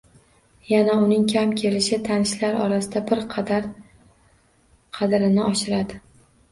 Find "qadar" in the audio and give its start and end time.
3.37-3.69